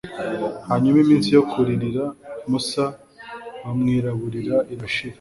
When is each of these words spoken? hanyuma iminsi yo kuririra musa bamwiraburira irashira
hanyuma 0.69 0.97
iminsi 1.03 1.29
yo 1.35 1.43
kuririra 1.49 2.05
musa 2.49 2.85
bamwiraburira 3.63 4.55
irashira 4.73 5.09